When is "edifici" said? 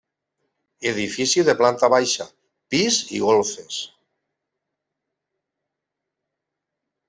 0.91-1.43